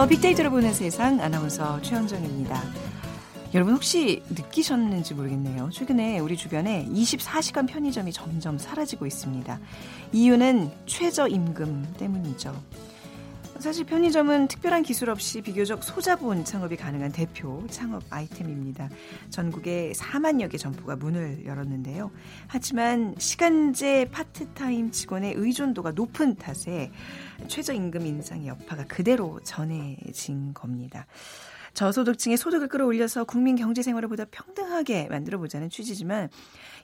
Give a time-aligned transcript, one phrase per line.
[0.00, 0.16] 안녕하세요.
[0.16, 2.62] 빅데이터를 보는 세상 아나운서 최현정입니다.
[3.52, 5.68] 여러분 혹시 느끼셨는지 모르겠네요.
[5.70, 9.60] 최근에 우리 주변에 24시간 편의점이 점점 사라지고 있습니다.
[10.12, 12.58] 이유는 최저임금 때문이죠.
[13.60, 18.88] 사실 편의점은 특별한 기술 없이 비교적 소자본 창업이 가능한 대표 창업 아이템입니다.
[19.28, 22.10] 전국에 4만여 개 점포가 문을 열었는데요.
[22.46, 26.90] 하지만 시간제 파트타임 직원의 의존도가 높은 탓에
[27.48, 31.06] 최저임금 인상의 여파가 그대로 전해진 겁니다.
[31.74, 36.28] 저소득층의 소득을 끌어올려서 국민 경제 생활을 보다 평등하게 만들어 보자는 취지지만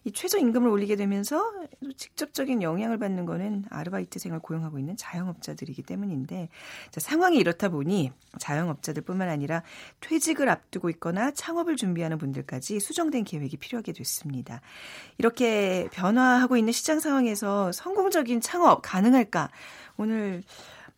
[0.04, 1.52] 이 최저 임금을 올리게 되면서
[1.96, 6.48] 직접적인 영향을 받는 거는 아르바이트생을 고용하고 있는 자영업자들이기 때문인데
[6.90, 9.62] 자, 상황이 이렇다 보니 자영업자들뿐만 아니라
[10.00, 14.60] 퇴직을 앞두고 있거나 창업을 준비하는 분들까지 수정된 계획이 필요하게 됐습니다.
[15.18, 19.50] 이렇게 변화하고 있는 시장 상황에서 성공적인 창업 가능할까?
[19.96, 20.42] 오늘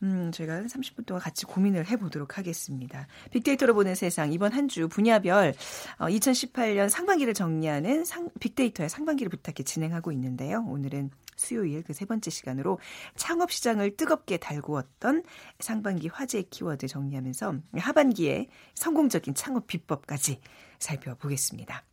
[0.02, 3.08] 음, 저희가 30분 동안 같이 고민을 해보도록 하겠습니다.
[3.32, 5.54] 빅데이터로 보는 세상 이번 한 주 분야별
[5.98, 10.64] 어, 2018년 상반기를 정리하는 상, 빅데이터의 상반기를 부탁해 진행하고 있는데요.
[10.68, 12.78] 오늘은 수요일 그 세 번째 시간으로
[13.16, 15.24] 창업 시장을 뜨겁게 달구었던
[15.60, 20.40] 상반기 화제 키워드 정리하면서 하반기에 성공적인 창업 비법까지
[20.78, 21.87] 살펴보겠습니다.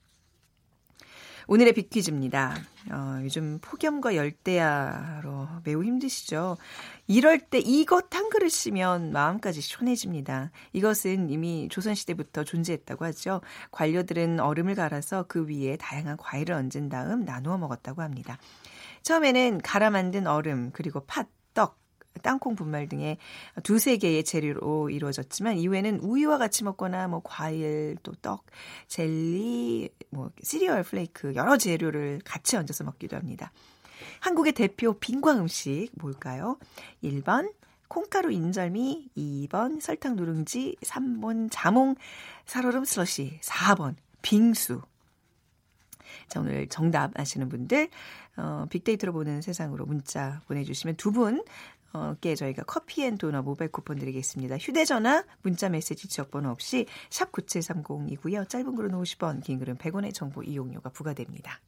[1.48, 2.56] 오늘의 빅퀴즈입니다.
[2.92, 6.58] 어, 요즘 폭염과 열대야로 매우 힘드시죠?
[7.08, 10.52] 이럴 때 이것 한 그릇이면 마음까지 시원해집니다.
[10.74, 13.42] 이것은 이미 조선시대부터 존재했다고 하죠.
[13.72, 18.38] 관료들은 얼음을 갈아서 그 위에 다양한 과일을 얹은 다음 나누어 먹었다고 합니다.
[19.04, 21.78] 처음에는 갈아 만든 얼음, 그리고 팥, 떡,
[22.22, 23.18] 땅콩 분말 등의
[23.64, 28.46] 두세 개의 재료로 이루어졌지만 이후에는 우유와 같이 먹거나 뭐 과일 또 떡,
[28.88, 33.52] 젤리, 뭐 시리얼 flake 여러 재료를 같이 얹어서 먹기도 합니다.
[34.22, 36.58] 한국의 대표 빙과 음식 뭘까요?
[37.04, 37.52] 1번
[37.88, 41.96] 콩가루 인절미, 2번 설탕 누룽지, 3번 자몽
[42.46, 44.82] 살얼음 슬러시, 4번 빙수.
[46.28, 47.90] 자, 오늘 정답 아시는 분들,
[48.38, 51.44] 어, 빅데이터로 보는 세상으로 문자 보내주시면 두 분,
[52.22, 54.58] 께 저희가 커피 and 도넛 모바일 쿠폰 드리겠습니다.
[54.58, 58.50] 휴대전화, 문자 메시지 지역번호 없이 샵 9730이고요.
[58.50, 61.62] 짧은 글은 50원, 긴 글은 100원의 정보 이용료가 부과됩니다.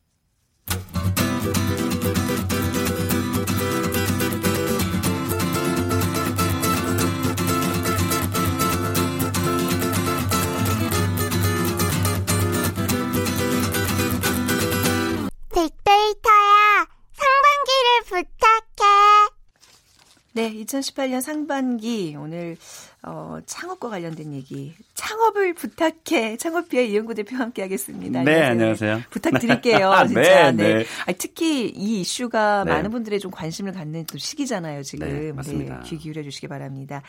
[20.67, 22.57] 2018년 상반기 오늘
[23.03, 24.75] 어, 창업과 관련된 얘기.
[24.93, 26.35] 창업을 부탁해.
[26.37, 28.23] 창업비의 이영구 대표와 함께 하겠습니다.
[28.23, 28.95] 네, 안녕하세요.
[28.97, 29.03] 네.
[29.09, 29.91] 부탁드릴게요.
[29.91, 30.51] 네, 진짜.
[30.51, 30.73] 네.
[30.73, 30.85] 네.
[31.05, 32.71] 아니, 특히 이 이슈가 네.
[32.71, 35.07] 많은 분들의 좀 관심을 갖는 또 시기잖아요, 지금.
[35.07, 35.79] 네, 맞습니다.
[35.79, 37.01] 네, 귀 기울여 주시기 바랍니다.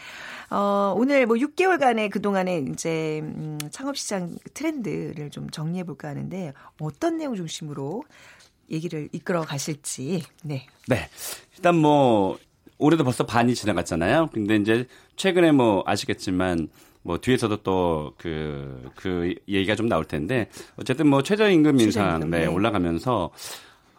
[0.51, 6.53] 어, 오늘 뭐 6개월간의 그 동안에 이제 음, 창업 시장 트렌드를 좀 정리해 볼까 하는데
[6.81, 8.05] 어떤 내용 중심으로
[8.71, 10.23] 얘기를 이끌어 가실지.
[10.45, 10.67] 네.
[10.87, 11.09] 네.
[11.57, 12.39] 일단 뭐
[12.79, 14.31] 올해도 벌써 반이 지나갔잖아요.
[14.33, 16.69] 근데 이제 최근에 뭐 아시겠지만
[17.03, 22.47] 뭐 뒤에서도 또 그, 그 얘기가 좀 나올 텐데 어쨌든 뭐 최저임금 인상 네, 네.
[22.47, 23.31] 올라가면서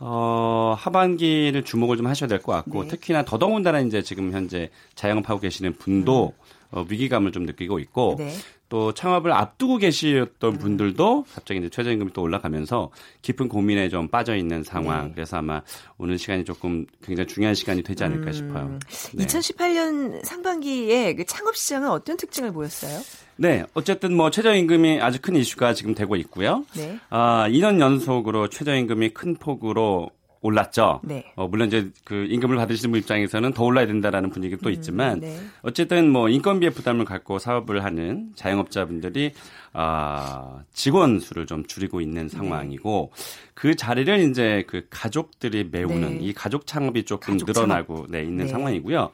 [0.01, 2.89] 어, 하반기를 주목을 좀 하셔야 될 것 같고 네.
[2.89, 6.43] 특히나 더더군다나 이제 지금 현재 자영업하고 계시는 분도 음.
[6.71, 8.31] 어, 위기감을 좀 느끼고 있고 네.
[8.69, 10.57] 또 창업을 앞두고 계시던 음.
[10.59, 12.91] 분들도 갑자기 이제 최저임금이 또 올라가면서
[13.23, 15.07] 깊은 고민에 좀 빠져 있는 상황.
[15.07, 15.13] 네.
[15.15, 15.61] 그래서 아마
[15.97, 18.31] 오늘 시간이 조금 굉장히 중요한 시간이 되지 않을까 음.
[18.31, 18.79] 싶어요.
[19.15, 19.25] 네.
[19.25, 23.01] 2018년 상반기에 그 창업 시장은 어떤 특징을 보였어요?
[23.37, 26.65] 네, 어쨌든 뭐 최저임금이 아주 큰 이슈가 지금 되고 있고요.
[26.75, 26.99] 네.
[27.09, 31.01] 아, 2년 연속으로 최저임금이 큰 폭으로 올랐죠.
[31.03, 31.25] 네.
[31.35, 35.17] 어, 물론 이제 그 임금을 받으시는 분 입장에서는 더 올라야 된다라는 분위기도 또 음, 있지만
[35.17, 35.37] 음, 네.
[35.61, 39.33] 어쨌든 뭐 인건비의 부담을 갖고 사업을 하는 자영업자분들이
[39.73, 42.29] 아, 직원 수를 좀 줄이고 있는 네.
[42.29, 43.23] 상황이고 네.
[43.53, 46.19] 그 자리를 이제 그 가족들이 메우는 네.
[46.21, 48.51] 이 가족 창업이 조금 가족 늘어나고 네, 있는 네.
[48.51, 49.11] 상황이고요.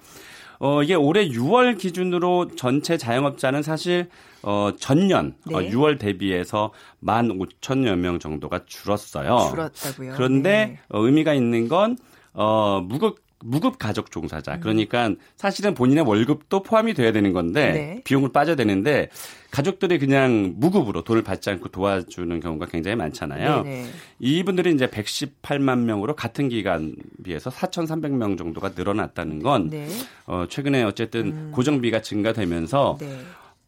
[0.60, 4.10] 어, 이게 올해 6월 기준으로 전체 자영업자는 사실
[4.42, 5.68] 어, 전년 어, 네.
[5.68, 6.72] 어, 6월 대비해서
[7.04, 9.50] 1만 5천여 명 정도가 줄었어요.
[9.50, 10.14] 줄었다고요.
[10.16, 10.80] 그런데 네.
[10.90, 11.98] 어, 의미가 있는 건
[12.34, 14.56] 어, 무급 무급 가족 종사자.
[14.56, 14.60] 음.
[14.60, 18.02] 그러니까 사실은 본인의 월급도 포함이 돼야 되는 건데 네.
[18.04, 19.10] 비용을 빠져야 되는데
[19.52, 23.64] 가족들이 그냥 무급으로 돈을 받지 않고 도와주는 경우가 굉장히 많잖아요.
[23.64, 23.86] 네네.
[24.20, 29.88] 이분들이 이제 118만 명으로 같은 기간 비해서 4,300명 정도가 늘어났다는 건 네.
[30.26, 31.52] 어, 최근에 어쨌든 음.
[31.54, 33.20] 고정비가 증가되면서 네.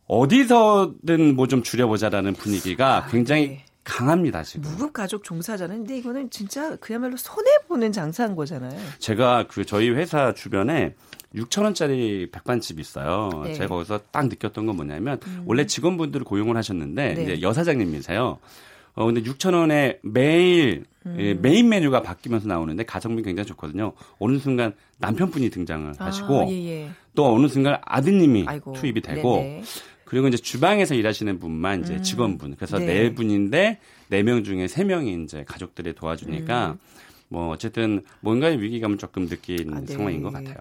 [0.08, 3.66] 어디서든 뭐 좀 줄여보자라는 분위기가 아, 굉장히 네.
[3.88, 4.70] 강합니다 지금.
[4.70, 8.78] 무급 가족 종사자는 근데 이거는 진짜 그야말로 손해 보는 장사한 거잖아요.
[9.00, 10.94] 제가 그 저희 회사 주변에
[11.34, 13.30] 6천 원짜리 백반집 있어요.
[13.44, 13.54] 네.
[13.54, 15.44] 제가 거기서 딱 느꼈던 건 뭐냐면 음.
[15.46, 17.24] 원래 직원분들을 고용을 하셨는데 네.
[17.24, 18.40] 이제 여사장님이세요.
[18.96, 21.16] 어 근데 6천 원에 매일 음.
[21.20, 23.94] 예, 메인 메뉴가 바뀌면서 나오는데 가성비 굉장히 좋거든요.
[24.20, 26.90] 어느 순간 남편분이 등장을 아, 하시고 예, 예.
[27.16, 29.64] 또 어느 순간 아드님이 아이고, 투입이 되고 네네.
[30.08, 32.02] 그리고 이제 주방에서 일하시는 분만 이제 음.
[32.04, 32.56] 직원분.
[32.56, 32.86] 그래서 네.
[32.86, 36.80] 네 분인데 네 명 중에 세 명이 이제 가족들이 도와주니까 음.
[37.30, 39.94] 뭐 어쨌든 뭔가의 위기감을 조금 느낀 아, 네.
[39.94, 40.56] 상황인 것 같아요.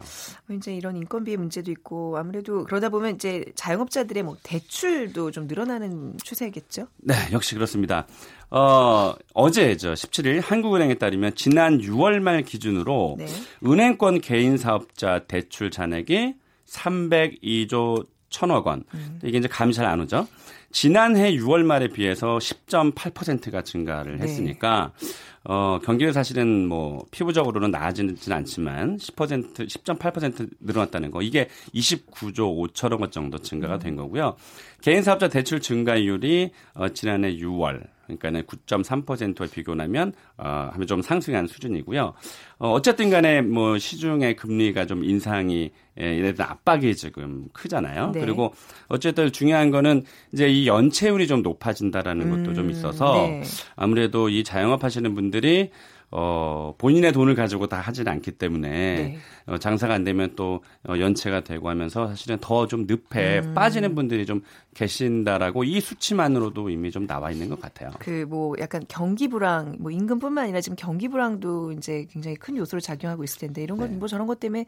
[0.48, 6.14] 뭐 이제 이런 인건비의 문제도 있고 아무래도 그러다 보면 이제 자영업자들의 뭐 대출도 좀 늘어나는
[6.24, 6.88] 추세겠죠?
[6.96, 8.08] 네, 역시 그렇습니다.
[8.50, 13.26] 어, 어제 저 17일 한국은행에 따르면 지난 6월 말 기준으로 네.
[13.64, 16.34] 은행권 개인 사업자 대출 잔액이
[16.66, 18.06] 302조
[18.36, 18.84] 천억 원.
[18.92, 19.18] 음.
[19.24, 20.28] 이게 이제 감이 잘 안 오죠.
[20.76, 24.24] 지난해 6월 말에 비해서 10.8%가 증가를 네.
[24.24, 25.08] 했으니까 네.
[25.44, 31.22] 어, 경기는 사실은 뭐 피부적으로는 나아지는 않지만 10% 10.8% 늘어났다는 거.
[31.22, 34.36] 이게 29조 5천억 원 정도 증가가 된 거고요.
[34.82, 42.14] 개인 사업자 대출 증가율이 어, 지난해 6월 그러니까는 9.3%와 비교하면 어 하면 좀 상승한 수준이고요.
[42.58, 48.10] 어 어쨌든 간에 뭐 시중의 금리가 좀 인상이 예, 이래 압박이 지금 크잖아요.
[48.12, 48.20] 네.
[48.20, 48.54] 그리고
[48.88, 53.42] 어쨌든 중요한 거는 이제 이 연체율이 좀 높아진다라는 것도 음, 좀 있어서 네.
[53.76, 55.70] 아무래도 이 자영업 하시는 분들이
[56.18, 59.18] 어, 본인의 돈을 가지고 다 하지는 않기 때문에 네.
[59.46, 63.52] 어, 장사가 안 되면 또 어, 연체가 되고 하면서 사실은 더 좀 늪에 음.
[63.54, 64.40] 빠지는 분들이 좀
[64.74, 67.90] 계신다라고 이 수치만으로도 이미 좀 나와 있는 것 같아요.
[67.98, 72.80] 그 뭐 약간 경기 불황, 뭐 임금뿐만 아니라 지금 경기 불황도 이제 굉장히 큰 요소로
[72.80, 74.06] 작용하고 있을 텐데 이런 것뭐 네.
[74.08, 74.64] 저런 것 때문에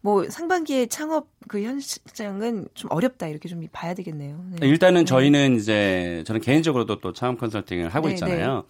[0.00, 4.44] 뭐 상반기에 창업 그 현장은 좀 어렵다 이렇게 좀 봐야 되겠네요.
[4.60, 4.66] 네.
[4.66, 5.04] 일단은 네.
[5.04, 8.64] 저희는 이제 저는 개인적으로도 또 창업 컨설팅을 하고 네, 있잖아요.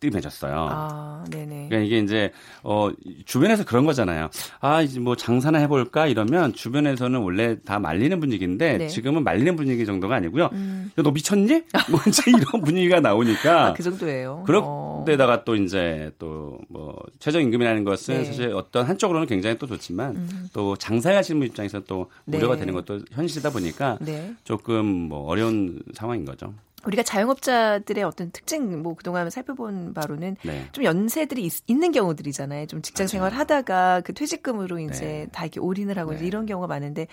[0.00, 0.68] 뜸해졌어요.
[0.70, 1.68] 아, 네네.
[1.68, 2.90] 그러니까 이게 이제 어
[3.24, 4.28] 주변에서 그런 거잖아요.
[4.60, 8.88] 아 이제 뭐 장사나 해볼까 이러면 주변에서는 원래 다 말리는 분위기인데 네.
[8.88, 10.50] 지금은 말리는 분위기 정도가 아니고요.
[10.52, 10.90] 음.
[10.98, 11.62] 야, 너 미쳤니?
[11.90, 13.66] 뭐 이제 이런 분위기가 나오니까.
[13.66, 14.44] 아, 그 정도예요.
[14.46, 15.44] 그런데다가 어.
[15.44, 18.24] 또 이제 또 뭐 최저임금이라는 것은 네.
[18.24, 20.48] 사실 어떤 한쪽으로는 굉장히 또 좋지만 음.
[20.52, 22.60] 또 장사하시는 분 입장에서 또 우려가 네.
[22.60, 24.34] 되는 것도 현실이다 보니까 네.
[24.44, 26.52] 조금 뭐 어려운 상황인 거죠.
[26.84, 30.66] 우리가 자영업자들의 어떤 특징 뭐 그동안 살펴본 바로는 네.
[30.72, 32.66] 좀 연세들이 있, 는 경우들이잖아요.
[32.66, 35.26] 좀 직장 생활 하다가 그 퇴직금으로 이제 네.
[35.32, 36.26] 다 이렇게 올인을 하고 네.
[36.26, 37.06] 이런 경우가 많은데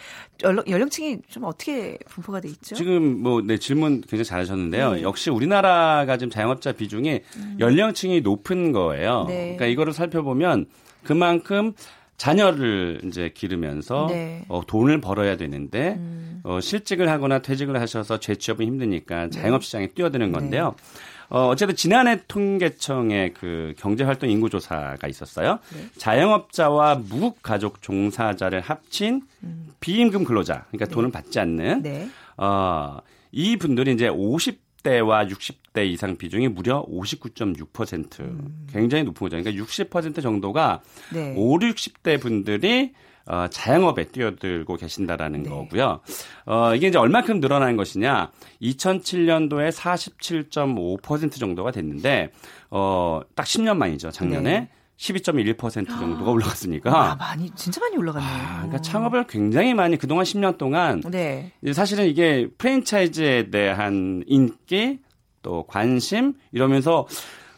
[0.44, 2.76] 연령, 층이 좀 어떻게 분포가 돼 있죠?
[2.76, 4.94] 지금 뭐 네, 질문 굉장히 잘하셨는데요.
[4.94, 5.02] 네.
[5.02, 7.58] 역시 우리나라가 지금 자영업자 비중이 음.
[7.60, 9.26] 연령층이 높은 거예요.
[9.28, 9.56] 네.
[9.56, 10.68] 그러니까 이거를 살펴보면
[11.04, 11.74] 그만큼
[12.18, 14.46] 자녀를 이제 기르면서 네.
[14.48, 16.42] 어, 돈을 벌어야 되는데 음.
[16.44, 19.30] 어, 실직을 하거나 퇴직을 하셔서 재취업은 힘드니까 네.
[19.30, 20.76] 자영업 시장에 뛰어드는 건데요.
[20.78, 20.84] 네.
[21.30, 25.60] 어, 어쨌든 지난해 통계청의 그 경제활동 인구조사가 있었어요.
[25.74, 25.90] 네.
[25.98, 29.68] 자영업자와 무가족 종사자를 합친 음.
[29.80, 31.14] 비임금 근로자, 그러니까 돈을 네.
[31.14, 32.08] 받지 않는 네.
[32.38, 33.00] 어,
[33.32, 38.20] 이 분들이 이제 50 40대와 60대 이상 비중이 무려 59.6%.
[38.20, 38.68] 음.
[38.72, 39.42] 굉장히 높은 거죠.
[39.42, 40.82] 그러니까 60% 정도가
[41.14, 41.34] 네.
[41.36, 42.94] 5, 60대 분들이
[43.28, 45.50] 어, 자영업에 뛰어들고 계신다라는 네.
[45.50, 46.00] 거고요.
[46.46, 48.32] 어, 이게 이제 얼마큼 늘어난 것이냐.
[48.62, 52.32] 2007년도에 47.5% 정도가 됐는데,
[52.70, 54.12] 어, 딱 10년 만이죠.
[54.12, 54.60] 작년에.
[54.60, 54.70] 네.
[54.98, 57.12] 12.1% 정도가 올라갔으니까.
[57.12, 58.32] 아, 많이, 진짜 많이 올라갔네요.
[58.32, 61.02] 아, 그러니까 창업을 굉장히 많이 그동안 10년 동안.
[61.10, 61.52] 네.
[61.74, 65.00] 사실은 이게 프랜차이즈에 대한 인기,
[65.42, 67.08] 또 관심, 이러면서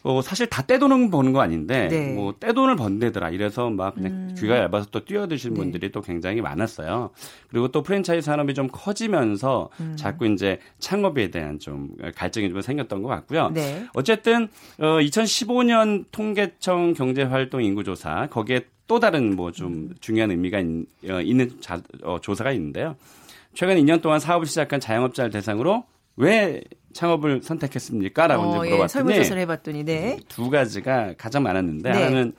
[0.02, 2.12] 어, 사실 다 떼돈을 버는 거 아닌데 네.
[2.12, 4.34] 뭐 떼돈을 번대더라 이래서 막 그냥 음.
[4.38, 5.60] 귀가 얇아서 또 뛰어드신 네.
[5.60, 7.10] 분들이 또 굉장히 많았어요.
[7.50, 9.94] 그리고 또 프랜차이즈 산업이 좀 커지면서 음.
[9.96, 13.50] 자꾸 이제 창업에 대한 좀 갈증이 좀 생겼던 것 같고요.
[13.50, 13.86] 네.
[13.94, 19.94] 어쨌든 어, 2015년 통계청 경제활동 인구조사 거기에 또 다른 뭐좀 음.
[20.00, 22.96] 중요한 의미가 있, 어, 있는 자, 어, 조사가 있는데요.
[23.54, 25.84] 최근 2년 동안 사업을 시작한 자영업자를 대상으로
[26.16, 26.62] 왜
[26.98, 28.26] 창업을 선택했습니까?
[28.26, 30.18] 라고 어, 이제 예, 물어봤더니 예, 설문조사를 해봤더니 네.
[30.26, 31.96] 두 가지가 가장 많았는데 네.
[31.96, 32.32] 하나는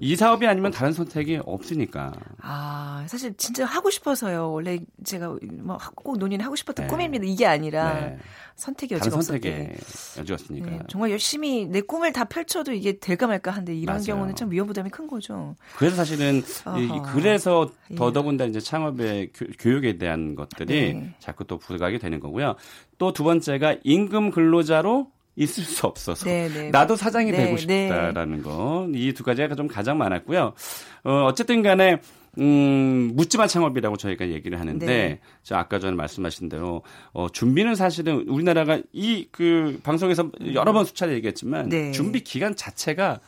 [0.00, 2.12] 이 사업이 아니면 다른 선택이 없으니까.
[2.40, 4.52] 아, 사실 진짜 하고 싶어서요.
[4.52, 6.90] 원래 제가 뭐꼭 논의는 하고 싶었던 네.
[6.90, 7.24] 꿈입니다.
[7.26, 8.18] 이게 아니라 네.
[8.56, 9.76] 선택의 여지가 없었는데.
[10.18, 10.70] 여지가 없으니까.
[10.70, 14.06] 네, 정말 열심히 내 꿈을 다 펼쳐도 이게 될까 말까 한데 이런 맞아요.
[14.06, 15.56] 경우는 참 위험 부담이 큰 거죠.
[15.76, 16.42] 그래서 사실은
[16.78, 17.94] 이, 그래서 예.
[17.96, 21.14] 더더군다나 이제 창업의 교, 육에 대한 것들이 네.
[21.18, 22.54] 자꾸 또 부각이 되는 거고요.
[22.98, 26.48] 또 두 번째가 임금 근로자로 있을 수 없어서 네네.
[26.48, 26.70] 네.
[26.70, 27.86] 나도 사장이 네, 되고 네.
[27.88, 28.42] 싶다라는 네.
[28.42, 30.54] 거이 두 가지가 좀 가장 많았고요.
[31.04, 32.00] 어, 어쨌든 간에
[32.38, 35.20] 음, 묻지마 창업이라고 저희가 얘기를 하는데, 네.
[35.42, 36.82] 저 아까 전에 말씀하신 대로,
[37.14, 41.92] 어, 준비는 사실은 우리나라가 이 그 방송에서 여러 번 수차례 얘기했지만, 네.
[41.92, 43.20] 준비 기간 자체가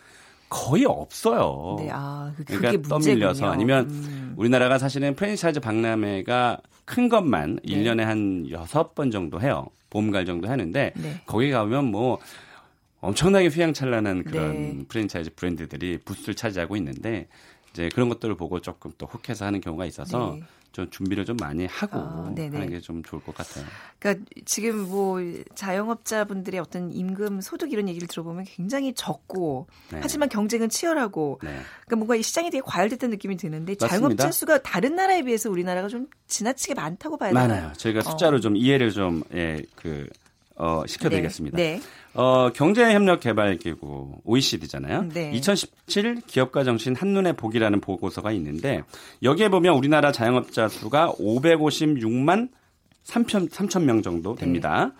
[0.51, 1.77] 거의 없어요.
[1.79, 4.35] 네, 아, 그, 그게 그러니까 떠밀려서 아니면 음.
[4.37, 7.75] 우리나라가 사실은 프랜차이즈 박람회가 큰 것만 네.
[7.75, 9.67] 1년에 한 6번 정도 해요.
[9.91, 11.21] 봄갈 정도 하는데 네.
[11.27, 12.19] 거기 가면 뭐
[13.01, 14.85] 엄청나게 휘황찬란한 그런 네.
[14.89, 17.29] 프랜차이즈 브랜드들이 부스를 차지하고 있는데
[17.71, 20.43] 이제 그런 것들을 보고 조금 또 혹해서 하는 경우가 있어서 네.
[20.73, 23.65] 좀 준비를 좀 많이 하고 아, 하는 게 좀 좋을 것 같아요.
[23.99, 25.19] 그러니까 지금 뭐
[25.55, 29.99] 자영업자분들의 어떤 임금 소득 이런 얘기를 들어보면 굉장히 적고 네.
[30.03, 31.51] 하지만 경쟁은 치열하고 네.
[31.87, 36.07] 그러니까 뭔가 이 시장이 되게 과열됐다는 느낌이 드는데 자영업자 수가 다른 나라에 비해서 우리나라가 좀
[36.27, 37.49] 지나치게 많다고 봐야 되나요?
[37.49, 37.73] 많아요.
[37.77, 38.41] 저희가 숫자로 어.
[38.41, 40.09] 좀 이해를 좀 예, 그
[40.59, 41.57] 어, 시켜드리겠습니다.
[41.57, 41.77] 네.
[41.77, 41.81] 네.
[42.15, 45.09] 어, 경제협력개발기구 OECD잖아요.
[45.15, 45.31] 네.
[45.33, 48.83] 2017 기업가 정신 한눈에 보기라는 보고서가 있는데
[49.23, 52.49] 여기에 보면 우리나라 자영업자 수가 556만
[53.05, 54.93] 3천, 3천 명 정도 됩니다.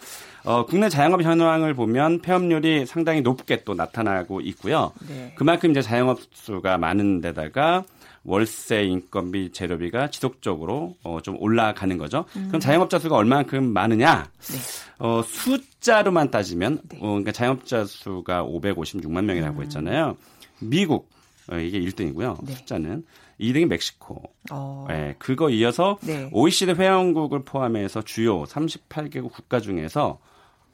[0.45, 0.51] 네.
[0.51, 4.93] 어, 국내 자영업 현황을 보면 폐업률이 상당히 높게 또 나타나고 있고요.
[5.09, 5.33] 네.
[5.35, 7.85] 그만큼 이제 자영업 수가 많은 데다가
[8.29, 12.27] 월세, 인건비, 재료비가 지속적으로 어, 좀 올라가는 거죠.
[12.37, 12.49] 음.
[12.49, 14.31] 그럼 자영업자 수가 얼만큼 많으냐?
[14.39, 14.59] 네.
[14.99, 16.99] 어, 숫자로만 따지면 네.
[16.99, 19.63] 어, 그러니까 자영업자 수가 556만 명이라고 음.
[19.63, 20.17] 했잖아요.
[20.61, 21.09] 미국
[21.51, 22.45] 어, 이게 1등이고요.
[22.45, 22.53] 네.
[22.53, 23.05] 숫자는
[23.41, 24.23] 2등이 멕시코.
[24.51, 24.85] 어.
[24.89, 26.29] 네, 그거 이어서 네.
[26.31, 30.19] OECD 회원국을 포함해서 주요 38개국 국가 중에서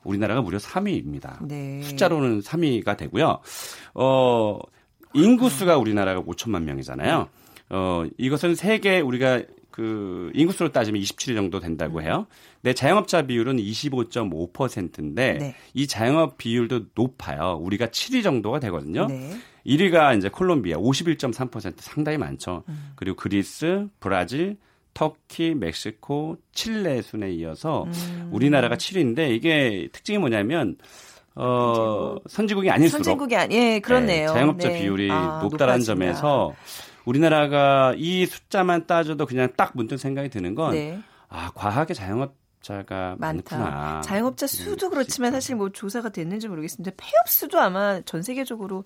[0.03, 1.47] 우리나라가 무려 3위입니다.
[1.47, 1.83] 네.
[1.83, 3.39] 숫자로는 3위가 되고요.
[3.95, 4.59] 어,
[5.13, 7.29] 인구수가 우리나라가 5천만 명이잖아요.
[7.71, 12.29] 어, 이것은 세계 우리가 그 인구수로 따지면 27위 정도 된다고 해요.
[12.63, 15.55] 네, 자영업자 비율은 25.5%인데 네.
[15.75, 17.59] 이 자영업 비율도 높아요.
[17.61, 19.07] 우리가 7위 정도가 되거든요.
[19.07, 19.33] 네.
[19.67, 22.63] 1위가 이제 콜롬비아 51.3% 상당히 많죠.
[22.69, 22.93] 음.
[22.95, 24.59] 그리고 그리스, 브라질,
[24.95, 28.31] 터키, 멕시코, 칠레 순에 이어서 음.
[28.33, 30.77] 우리나라가 7위인데 이게 특징이 뭐냐면
[31.35, 34.29] 어, 선진국이 아닐수록 선진국이 아니, 예, 그렇네요.
[34.29, 34.81] 네, 자영업자 네.
[34.81, 36.55] 비율이 아, 높다라는 점에서
[37.05, 41.01] 우리나라가 이 숫자만 따져도 그냥 딱 문득 생각이 드는 건 네.
[41.29, 42.35] 아, 과하게 자영업
[42.65, 43.59] 자가 많다.
[43.59, 44.01] 많구나.
[44.01, 46.93] 자영업자 수도 그렇지만 사실 뭐 조사가 됐는지 모르겠습니다.
[46.97, 48.85] 폐업 수도 아마 전 세계적으로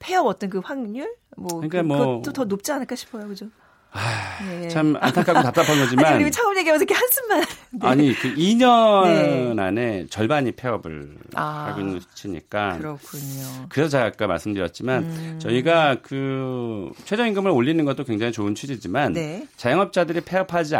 [0.00, 3.28] 폐업 어떤 그 확률 뭐 그러니까 그, 뭐 그것도 더 높지 않을까 싶어요.
[3.28, 3.46] 그죠?
[3.92, 4.68] 아, 네.
[4.68, 6.06] 참 안타깝고 답답한 거지만.
[6.06, 7.44] 아니, 우리 처음 얘기하면서 이렇게 한숨만.
[7.70, 7.88] 네.
[7.88, 9.62] 아니, 그 2년 네.
[9.62, 12.78] 안에 절반이 폐업을 아, 하고 있는 수치니까.
[12.78, 13.66] 그렇군요.
[13.68, 15.38] 그래서 제가 아까 말씀드렸지만, 음.
[15.40, 19.46] 저희가 그 최저임금을 올리는 것도 굉장히 좋은 취지지만, 네.
[19.56, 20.76] 자영업자들이 폐업하지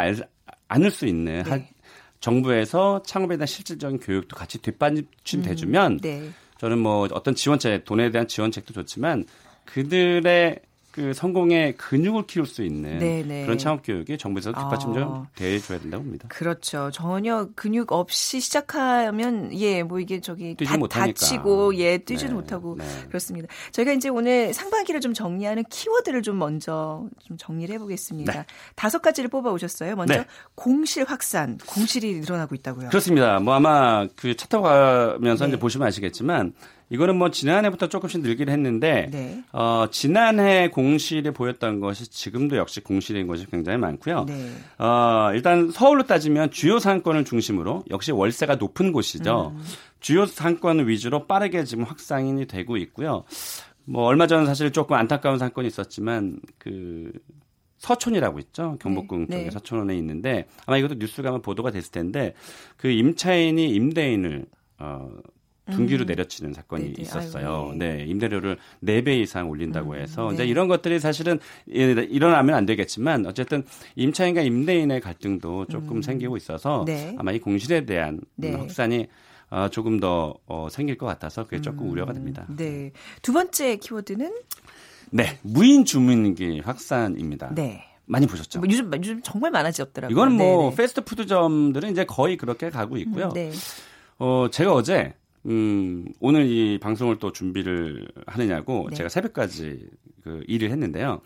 [0.69, 1.69] 않을 수 있는 네.
[2.21, 6.33] 정부에서 창업에 대한 실질적인 교육도 같이 뒷받침 돼주면, 음.
[6.59, 9.25] 저는 뭐 어떤 지원책, 돈에 대한 지원책도 좋지만,
[9.65, 10.59] 그들의
[10.91, 13.43] 그 성공의 근육을 키울 수 있는 네네.
[13.45, 15.27] 그런 창업 교육이 정부에서 뒷받침 좀 어.
[15.35, 16.27] 돼줘야 된다고 봅니다.
[16.29, 16.89] 그렇죠.
[16.91, 22.35] 전혀 근육 없이 시작하면 예 뭐 이게 저기 다, 다치고 예 뛰지도 네.
[22.35, 22.85] 못하고 네.
[23.07, 23.47] 그렇습니다.
[23.71, 28.33] 저희가 이제 오늘 상반기를 좀 정리하는 키워드를 좀 먼저 좀 정리를 해보겠습니다.
[28.33, 28.45] 네.
[28.75, 29.95] 다섯 가지를 뽑아 오셨어요.
[29.95, 30.25] 먼저 네.
[30.55, 32.89] 공실 확산, 공실이 늘어나고 있다고요.
[32.89, 33.39] 그렇습니다.
[33.39, 35.59] 뭐 아마 그 차 타고 가면서 이제 네.
[35.59, 36.53] 보시면 아시겠지만
[36.91, 39.43] 이거는 뭐 지난해부터 조금씩 늘기를 했는데 네.
[39.53, 44.25] 어, 지난해 공실이 보였던 것이 지금도 역시 공실인 것이 굉장히 많고요.
[44.25, 44.51] 네.
[44.77, 49.53] 어, 일단 서울로 따지면 주요 상권을 중심으로 역시 월세가 높은 곳이죠.
[49.55, 49.63] 음.
[50.01, 53.23] 주요 상권 위주로 빠르게 지금 확산이 되고 있고요.
[53.85, 57.13] 뭐 얼마 전 사실 조금 안타까운 사건이 있었지만 그
[57.77, 58.77] 서촌이라고 있죠.
[58.81, 59.37] 경복궁 네.
[59.37, 59.51] 쪽에 네.
[59.51, 62.33] 서촌원에 있는데 아마 이것도 뉴스가 아마 보도가 됐을 텐데
[62.75, 64.45] 그 임차인이 임대인을
[64.79, 65.09] 어
[65.71, 66.07] 둔기로 음.
[66.07, 66.95] 내려치는 사건이 네네.
[66.99, 67.69] 있었어요.
[67.71, 67.97] 아유, 네.
[67.97, 70.35] 네, 임대료를 4배 이상 올린다고 음, 해서 음, 네.
[70.35, 73.63] 이제 이런 것들이 사실은 일어나면 안 되겠지만 어쨌든
[73.95, 76.01] 임차인과 임대인의 갈등도 조금 음.
[76.01, 77.15] 생기고 있어서 네.
[77.17, 78.53] 아마 이 공실에 대한 네.
[78.53, 79.07] 확산이
[79.49, 82.45] 어, 조금 더 어, 생길 것 같아서 그게 조금 음, 우려가 됩니다.
[82.55, 82.91] 네.
[83.21, 84.33] 두 번째 키워드는
[85.11, 87.53] 네, 무인 주민기 확산입니다.
[87.53, 87.83] 네.
[88.05, 88.59] 많이 보셨죠?
[88.59, 90.13] 뭐 요즘 요즘 정말 많아졌더라고요.
[90.13, 90.75] 이건 뭐 네네.
[90.75, 93.27] 패스트푸드점들은 이제 거의 그렇게 가고 있고요.
[93.27, 93.51] 음, 네.
[94.19, 95.13] 어, 제가 어제
[95.45, 98.95] 음, 오늘 이 방송을 또 준비를 하느냐고 네.
[98.95, 99.89] 제가 새벽까지
[100.23, 101.21] 그 일을 했는데요.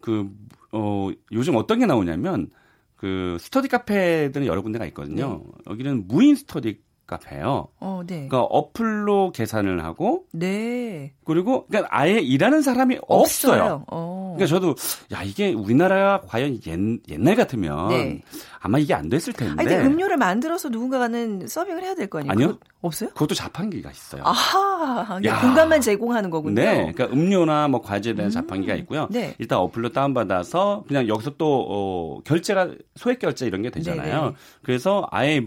[0.00, 0.28] 그,
[0.72, 2.50] 어, 요즘 어떤 게 나오냐면
[2.96, 5.44] 그 스터디 카페들은 여러 군데가 있거든요.
[5.44, 5.70] 네.
[5.70, 7.68] 여기는 무인 스터디 카페예요.
[7.80, 8.28] 어, 네.
[8.28, 11.12] 그러니까 어플로 계산을 하고 네.
[11.24, 13.52] 그리고 그러니까 아예 일하는 사람이 없어요.
[13.62, 13.84] 없어요.
[13.88, 14.34] 어.
[14.36, 14.74] 그러니까 저도
[15.12, 18.22] 야 이게 우리나라가 과연 옛, 옛날 같으면 네.
[18.60, 19.54] 아마 이게 안 됐을 텐데.
[19.58, 22.32] 아니, 근데 음료를 만들어서 누군가가는 서빙을 해야 될 거 아니에요?
[22.32, 22.48] 아니요.
[22.48, 23.10] 그거, 없어요?
[23.10, 24.22] 그것도 자판기가 있어요.
[24.24, 25.20] 아하.
[25.40, 26.54] 공간만 제공하는 거군요.
[26.54, 26.92] 네.
[26.92, 28.32] 그러니까 음료나 뭐 과제에 대한 음.
[28.32, 29.08] 자판기가 있고요.
[29.10, 29.34] 네.
[29.38, 34.20] 일단 어플로 다운받아서 그냥 여기서 또 어, 결제가 소액 결제 이런 게 되잖아요.
[34.20, 34.32] 네네.
[34.62, 35.42] 그래서 아예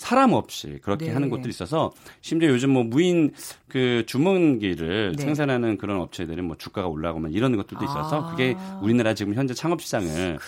[0.00, 1.12] 사람 없이 그렇게 네.
[1.12, 1.92] 하는 곳들이 있어서
[2.22, 3.32] 심지어 요즘 뭐 무인
[3.70, 5.22] 그 주문기를 네.
[5.22, 8.30] 생산하는 그런 업체들은 뭐 주가가 올라가고 이런 것들도 있어서 아.
[8.30, 10.38] 그게 우리나라 지금 현재 창업 시장을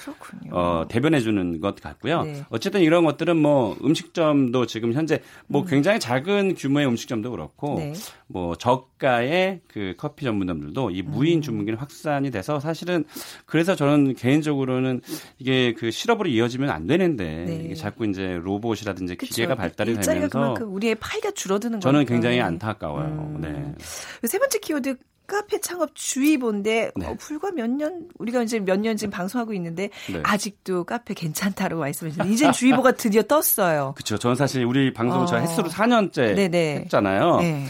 [0.50, 2.22] 어, 대변해 주는 것 같고요.
[2.24, 2.44] 네.
[2.50, 5.66] 어쨌든 이런 것들은 뭐 음식점도 지금 현재 뭐 음.
[5.66, 7.92] 굉장히 작은 규모의 음식점도 그렇고 네.
[8.26, 11.42] 뭐 저가의 그 커피 전문점들도 이 무인 음.
[11.42, 13.04] 주문기는 확산이 돼서 사실은
[13.46, 15.00] 그래서 저는 개인적으로는
[15.38, 17.62] 이게 그 실업으로 이어지면 안 되는데 네.
[17.64, 19.34] 이게 자꾸 이제 로봇이라든지 그쵸.
[19.34, 22.12] 기계가 발달이 되면서 우리의 파이가 줄어드는 저는 거니까.
[22.12, 23.11] 굉장히 안타까워요.
[23.12, 23.40] 음.
[23.40, 24.28] 네.
[24.28, 27.06] 세 번째 키워드 카페 창업 주의보인데 네.
[27.06, 30.20] 어, 불과 몇 년 우리가 이제 몇 년 지금 방송하고 있는데 네.
[30.24, 33.92] 아직도 카페 괜찮다고 말씀하셨는데 이제 주의보가 드디어 떴어요.
[33.96, 34.18] 그렇죠.
[34.18, 35.26] 저는 사실 우리 방송 어.
[35.26, 36.58] 제가 횟수로 4년째 네네.
[36.84, 37.36] 했잖아요.
[37.38, 37.66] 네.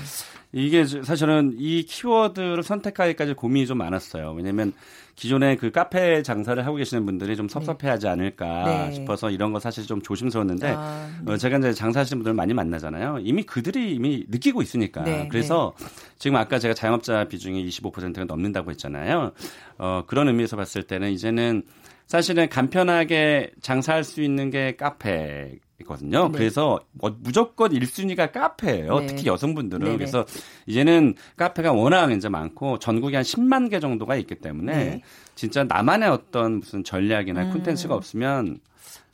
[0.53, 4.33] 이게 사실은 이 키워드를 선택하기까지 고민이 좀 많았어요.
[4.33, 4.73] 왜냐면
[5.15, 8.93] 기존에 그 카페 장사를 하고 계시는 분들이 좀 섭섭해하지 않을까 네.
[8.93, 11.33] 싶어서 이런 거 사실 좀 조심스러웠는데 아, 네.
[11.33, 13.19] 어, 제가 이제 장사하시는 분들 많이 만나잖아요.
[13.23, 15.03] 이미 그들이 이미 느끼고 있으니까.
[15.03, 15.87] 네, 그래서 네.
[16.19, 19.33] 지금 아까 제가 자영업자 비중이 25%가 넘는다고 했잖아요.
[19.79, 21.63] 어, 그런 의미에서 봤을 때는 이제는
[22.07, 26.29] 사실은 간편하게 장사할 수 있는 게 카페 있 거든요.
[26.29, 26.39] 네.
[26.39, 29.01] 그래서 뭐 무조건 1순위가 카페예요.
[29.01, 29.07] 네.
[29.07, 29.85] 특히 여성분들은.
[29.85, 29.97] 네네.
[29.97, 30.25] 그래서
[30.67, 35.03] 이제는 카페가 워낙 이제 많고 전국에 한 10만 개 정도가 있기 때문에 네.
[35.35, 37.53] 진짜 나만의 어떤 무슨 전략이나 음.
[37.53, 38.61] 콘텐츠가 없으면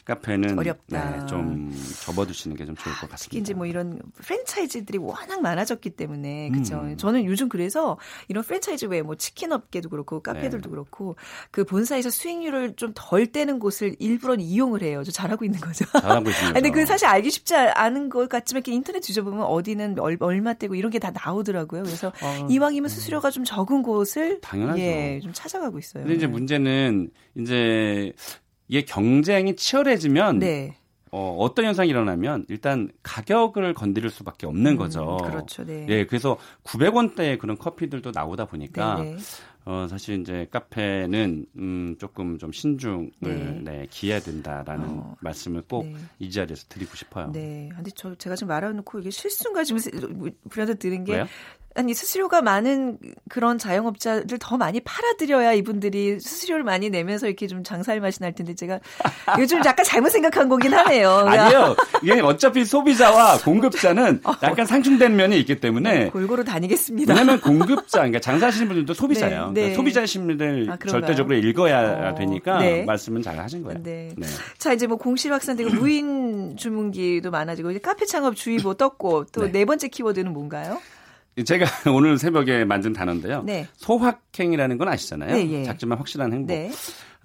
[0.09, 1.11] 카페는 어렵다.
[1.21, 1.73] 네, 좀
[2.05, 3.17] 접어두시는 게 좀 좋을 것 같습니다.
[3.19, 6.81] 특히 이제 뭐 이런 프랜차이즈들이 워낙 많아졌기 때문에 그렇죠.
[6.81, 6.97] 음.
[6.97, 7.97] 저는 요즘 그래서
[8.29, 10.71] 이런 프랜차이즈 외에 뭐 치킨 업계도 그렇고 카페들도 네.
[10.71, 11.17] 그렇고
[11.50, 15.03] 그 본사에서 수익률을 좀 덜 떼는 곳을 일부러 이용을 해요.
[15.05, 15.85] 저 잘하고 있는 거죠.
[15.93, 16.53] 잘하고 있습니다.
[16.61, 20.91] 근데 그 사실 알기 쉽지 않은 것 같지만 이렇게 인터넷 뒤져보면 어디는 얼마 떼고 이런
[20.91, 21.85] 게 다 나오더라고요.
[21.85, 24.81] 그래서 어, 이왕이면 수수료가 좀 적은 곳을 당연하죠.
[24.81, 26.03] 예, 좀 찾아가고 있어요.
[26.03, 28.12] 근데 이제 문제는 이제
[28.68, 30.76] 이게 경쟁이 치열해지면 네.
[31.11, 35.16] 어, 어떤 현상이 일어나면 일단 가격을 건드릴 수밖에 없는 음, 거죠.
[35.24, 35.64] 그렇죠.
[35.64, 35.87] 네.
[35.88, 39.16] 예, 그래서 900원대의 그런 커피들도 나오다 보니까 네, 네
[39.64, 43.61] 어, 사실 이제 카페는 음, 조금 좀 신중을 네.
[43.62, 46.31] 네 기해야 된다라는 어, 말씀을 꼭이 네.
[46.31, 47.31] 자리에서 드리고 싶어요.
[47.33, 47.68] 네.
[47.74, 49.81] 근데 저 제가 지금 말해놓고 이게 실수인가 지금
[50.48, 51.26] 불현듯 드는 게 왜요?
[51.79, 58.01] 아니 수수료가 많은 그런 자영업자를 더 많이 팔아드려야 이분들이 수수료를 많이 내면서 이렇게 좀 장사할
[58.01, 58.81] 맛이 날 텐데 제가
[59.38, 61.09] 요즘 약간 잘못 생각한 거긴 하네요.
[61.25, 61.77] 아니요.
[62.03, 64.33] 이게 어차피 소비자와 공급자는 어.
[64.43, 67.14] 약간 상충된 면이 있기 때문에 어, 골고루 다니겠습니다.
[67.14, 69.47] 왜냐하면 공급자, 그러니까 장사하시는 분들도 소비자예요.
[69.47, 69.61] 네, 네.
[69.61, 72.83] 그러니까 소비자의 심리를 아, 절대적으로 읽어야 어, 되니까 네.
[72.83, 73.81] 말씀은 잘 하신 거예요.
[73.85, 74.11] 네.
[74.17, 74.27] 네.
[74.59, 79.64] 자 이제 뭐 공실 확산되고 무인 주문기도 많아지고 이제 카페 창업 주의보 떴고 또네 네
[79.64, 80.81] 번째 키워드는 뭔가요?
[81.44, 83.42] 제가 오늘 새벽에 만든 단어인데요.
[83.42, 83.66] 네.
[83.77, 85.35] 소확행이라는 건 아시잖아요.
[85.35, 85.64] 네, 예.
[85.64, 86.48] 작지만 확실한 행복.
[86.48, 86.70] 네.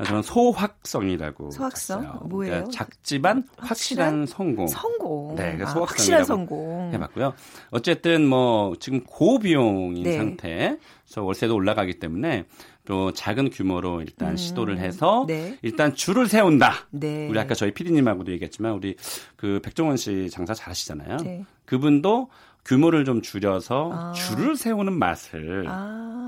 [0.03, 1.51] 저는 소확성이라고.
[1.51, 2.19] 소확성 봤어요.
[2.25, 2.51] 뭐예요?
[2.51, 4.67] 그러니까 작지만 확실한, 확실한, 성공.
[4.67, 5.35] 성공.
[5.35, 7.33] 네, 그 아, 확실한 성공 해봤고요.
[7.69, 10.17] 어쨌든 뭐 지금 고비용인 네.
[10.17, 12.45] 상태에서 월세도 올라가기 때문에
[12.85, 14.37] 또 작은 규모로 일단 음.
[14.37, 15.57] 시도를 해서 네.
[15.61, 16.87] 일단 줄을 세운다.
[16.91, 17.27] 네.
[17.29, 18.95] 우리 아까 저희 PD님하고도 얘기했지만 우리
[19.35, 21.17] 그 백종원 씨 장사 잘하시잖아요.
[21.17, 21.45] 네.
[21.65, 22.29] 그분도
[22.65, 24.11] 규모를 좀 줄여서 아.
[24.13, 26.23] 줄을 세우는 맛을 아.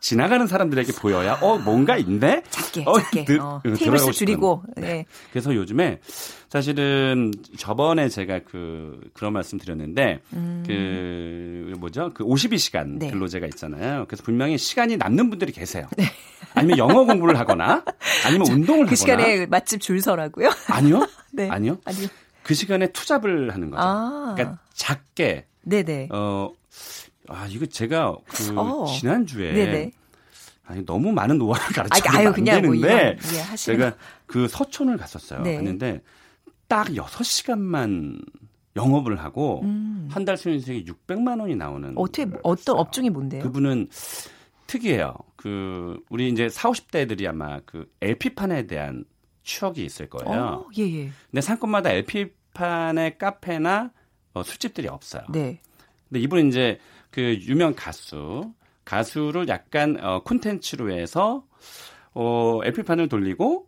[0.00, 4.80] 지나가는 사람들에게 보여야 어 뭔가 있네 작게 어, 작게 드, 어, 테이블 수 줄이고 네.
[4.80, 5.06] 네.
[5.30, 6.00] 그래서 요즘에
[6.48, 10.64] 사실은 저번에 제가 그 그런 말씀 드렸는데 음.
[10.66, 13.10] 그 뭐죠 그 52시간 네.
[13.10, 16.04] 근로제가 있잖아요 그래서 분명히 시간이 남는 분들이 계세요 네.
[16.54, 17.84] 아니면 영어 공부를 하거나
[18.24, 21.48] 아니면 자, 운동을 그 하거나 그 시간에 맛집 줄 서라고요 아니요 네.
[21.50, 22.08] 아니요 아니요
[22.42, 24.34] 그 시간에 투잡을 하는 거죠 아.
[24.34, 26.08] 그러니까 작게 네네.
[26.12, 26.52] 어,
[27.28, 28.86] 아, 이거 제가 그 어.
[28.86, 29.92] 지난주에 네네.
[30.64, 33.16] 아니, 너무 많은 노하우를 가르치면 안 되는데 뭐 예,
[33.56, 33.96] 제가
[34.26, 35.42] 그 서촌을 갔었어요.
[35.42, 35.56] 네.
[35.56, 36.00] 갔는데
[36.68, 38.24] 딱 6시간만
[38.76, 40.08] 영업을 하고 음.
[40.10, 43.42] 한달 수익이 600만 원이 나오는 어떻게 어떤 업종이 뭔데요?
[43.42, 43.88] 그분은
[44.68, 45.16] 특이해요.
[45.34, 49.04] 그 우리 이제 4, 50대들이 아마 그 LP판에 대한
[49.42, 50.40] 추억이 있을 거예요.
[50.40, 51.10] 어, 예, 예.
[51.30, 53.90] 근데 상권마다 LP판의 카페나
[54.34, 55.22] 어, 술집들이 없어요.
[55.32, 55.60] 네.
[56.08, 56.78] 근데 이분은 이제
[57.10, 58.52] 그 유명 가수
[58.84, 61.44] 가수를 약간 어 콘텐츠로 해서
[62.14, 63.66] 어 애플판을 돌리고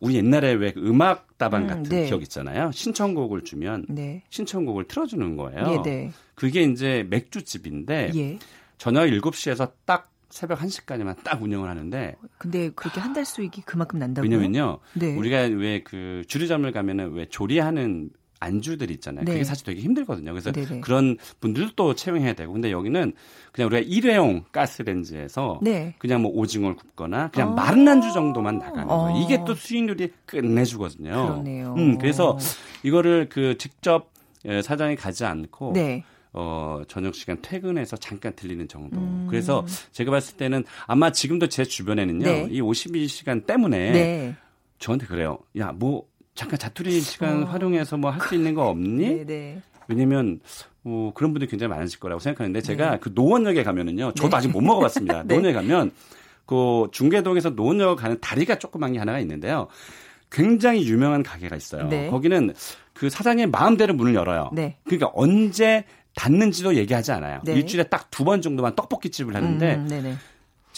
[0.00, 2.06] 우리 옛날에 왜그 음악 다방 음, 같은 네.
[2.06, 2.70] 기억 있잖아요.
[2.72, 4.22] 신청곡을 주면 네.
[4.30, 5.72] 신청곡을 틀어주는 거예요.
[5.72, 6.12] 예, 네.
[6.34, 8.38] 그게 이제 맥주집인데 예.
[8.78, 14.30] 저녁 7시에서 딱 새벽 1시까지만 딱 운영을 하는데 근데 그렇게 한 달 수익이 그만큼 난다고요?
[14.30, 14.78] 왜냐면요.
[14.94, 15.16] 네.
[15.16, 19.24] 우리가 왜 그 주류점을 가면은 왜 조리하는 안주들 있잖아요.
[19.24, 19.32] 네.
[19.32, 20.32] 그게 사실 되게 힘들거든요.
[20.32, 20.80] 그래서 네네.
[20.80, 22.52] 그런 분들도 채용해야 되고.
[22.52, 23.12] 근데 여기는
[23.52, 25.94] 그냥 우리가 일회용 가스렌지에서 네.
[25.98, 29.16] 그냥 뭐 오징어를 굽거나 그냥 아~ 마른 안주 정도만 나가는 거예요.
[29.16, 31.10] 아~ 이게 또 수익률이 끝내주거든요.
[31.10, 31.74] 그러네요.
[31.76, 32.38] 음, 그래서
[32.82, 34.10] 이거를 그 직접
[34.44, 36.04] 예, 사장이 가지 않고 네.
[36.32, 38.98] 어, 저녁 시간 퇴근해서 잠깐 들리는 정도.
[38.98, 39.26] 음.
[39.28, 42.24] 그래서 제가 봤을 때는 아마 지금도 제 주변에는요.
[42.24, 42.48] 네.
[42.50, 44.36] 이 52시간 때문에 네.
[44.78, 45.38] 저한테 그래요.
[45.58, 46.06] 야, 뭐
[46.38, 47.46] 잠깐 자투리 시간 어.
[47.46, 49.08] 활용해서 뭐 할 수 있는 거 없니?
[49.08, 49.62] 네, 네.
[49.88, 50.38] 왜냐면
[50.84, 52.98] 어, 그런 분들이 굉장히 많으실 거라고 생각하는데 제가 네.
[53.00, 54.12] 그 노원역에 가면은요.
[54.12, 54.36] 저도 네.
[54.36, 55.24] 아직 못 먹어봤습니다.
[55.26, 55.34] 네.
[55.34, 55.90] 노원역에 가면
[56.46, 59.66] 그 중계동에서 노원역 가는 다리가 조그만 게 하나가 있는데요.
[60.30, 61.88] 굉장히 유명한 가게가 있어요.
[61.88, 62.08] 네.
[62.08, 62.54] 거기는
[62.92, 64.50] 그 사장의 마음대로 문을 열어요.
[64.52, 64.76] 네.
[64.84, 67.40] 그러니까 언제 닫는지도 얘기하지 않아요.
[67.44, 67.54] 네.
[67.54, 70.18] 일주일에 딱 두 번 정도만 떡볶이집을 하는데 음,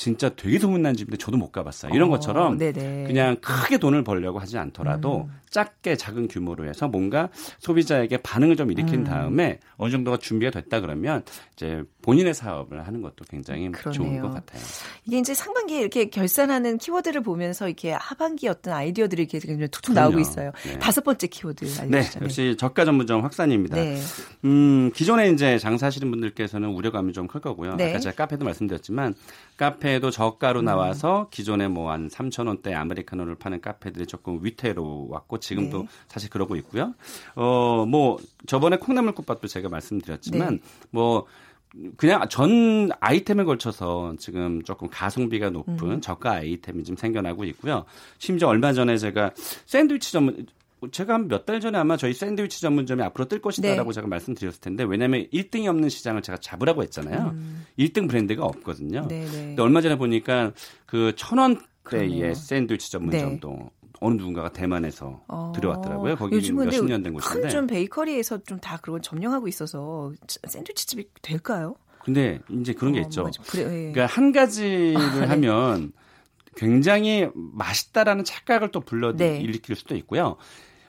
[0.01, 1.93] 진짜 되게 소문난 집인데 저도 못 가봤어요.
[1.95, 3.05] 이런 어, 것처럼 네네.
[3.07, 5.41] 그냥 크게 돈을 벌려고 하지 않더라도 음.
[5.51, 9.05] 작게 작은 규모로 해서 뭔가 소비자에게 반응을 좀 일으킨 음.
[9.05, 11.23] 다음에 어느 정도가 준비가 됐다 그러면
[11.55, 13.93] 이제 본인의 사업을 하는 것도 굉장히 그러네요.
[13.93, 14.63] 좋은 것 같아요.
[15.05, 20.53] 이게 이제 상반기에 이렇게 결산하는 키워드를 보면서 이렇게 하반기 어떤 아이디어들이 이렇게 툭툭 나오고 있어요.
[20.65, 20.79] 네.
[20.79, 22.19] 다섯 번째 키워드 알려주시죠.
[22.21, 23.77] 네, 역시 저가 전문점 확산입니다.
[23.77, 23.99] 네.
[24.45, 27.77] 음, 기존에 이제 장사하시는 분들께서는 우려감이 좀 클 거고요.
[27.77, 27.91] 네.
[27.91, 29.15] 아까 제가 카페도 말씀드렸지만
[29.57, 30.65] 카페 도 저가로 음.
[30.65, 35.89] 나와서 기존에 뭐 한 3천 원대 아메리카노를 파는 카페들이 조금 위태로 왔고 지금도 네.
[36.09, 36.95] 사실 그러고 있고요.
[37.35, 40.61] 어, 뭐 저번에 콩나물국밥도 제가 말씀드렸지만 네.
[40.91, 41.27] 뭐
[41.97, 46.01] 그냥 전 아이템에 걸쳐서 지금 조금 가성비가 높은 음.
[46.01, 47.85] 저가 아이템이 좀 생겨나고 있고요.
[48.19, 49.33] 심지어 얼마 전에 제가
[49.67, 50.47] 샌드위치 전문
[50.93, 53.95] 제가 한 몇 달 전에 아마 저희 샌드위치 전문점이 앞으로 뜰 것이다라고 네.
[53.95, 57.33] 제가 말씀드렸을 텐데 왜냐하면 1등이 없는 시장을 제가 잡으라고 했잖아요.
[57.35, 57.67] 음.
[57.79, 59.07] 1등 브랜드가 없거든요.
[59.09, 59.25] 네네.
[59.27, 59.31] 네.
[59.49, 60.53] 근데 얼마 전에 보니까
[60.87, 63.71] 그 천 원대의 샌드위치 전문점도 네.
[64.01, 65.53] 어느 누군가가 대만에서 어.
[65.55, 66.17] 들여왔더라고요.
[66.17, 67.41] 거기 몇십 년 된 곳인데.
[67.43, 71.77] 큰 좀 베이커리에서 좀 다 그걸 점령하고 있어서 샌드위치 집이 될까요?
[72.03, 73.27] 근데 이제 그런 게 어, 있죠.
[73.49, 73.93] 그래, 예.
[73.93, 75.27] 그러니까 한 가지를 아, 네.
[75.27, 75.93] 하면
[76.57, 79.39] 굉장히 맛있다라는 착각을 또 불러 네.
[79.41, 80.37] 일으킬 수도 있고요.